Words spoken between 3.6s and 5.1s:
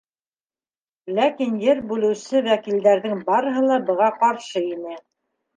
ла быға ҡаршы ине.